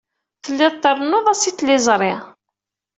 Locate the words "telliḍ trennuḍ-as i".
0.43-1.51